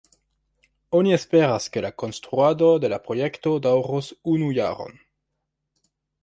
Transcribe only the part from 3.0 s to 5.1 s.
projekto daŭros unu jaron.